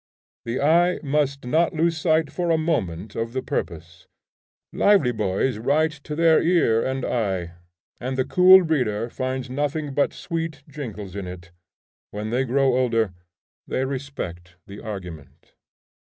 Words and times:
The 0.45 0.59
eye 0.59 0.99
must 1.03 1.45
not 1.45 1.75
lose 1.75 1.95
sight 1.95 2.31
for 2.31 2.49
a 2.49 2.57
moment 2.57 3.15
of 3.15 3.33
the 3.33 3.43
purpose. 3.43 4.07
Lively 4.73 5.11
boys 5.11 5.59
write 5.59 5.91
to 6.09 6.15
their 6.15 6.41
ear 6.41 6.83
and 6.83 7.05
eye, 7.05 7.51
and 7.99 8.17
the 8.17 8.25
cool 8.25 8.63
reader 8.63 9.11
finds 9.11 9.47
nothing 9.47 9.93
but 9.93 10.11
sweet 10.11 10.63
jingles 10.67 11.15
in 11.15 11.27
it. 11.27 11.51
When 12.09 12.31
they 12.31 12.45
grow 12.45 12.75
older, 12.75 13.13
they 13.67 13.85
respect 13.85 14.55
the 14.65 14.79
argument. 14.83 15.53